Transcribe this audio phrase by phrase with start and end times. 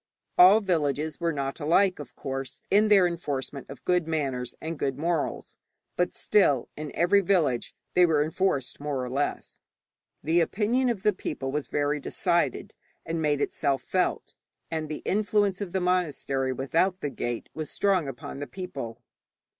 [0.35, 4.97] All villages were not alike, of course, in their enforcement of good manners and good
[4.97, 5.57] morals,
[5.95, 9.59] but, still, in every village they were enforced more or less.
[10.23, 12.73] The opinion of the people was very decided,
[13.05, 14.33] and made itself felt,
[14.71, 19.03] and the influence of the monastery without the gate was strong upon the people.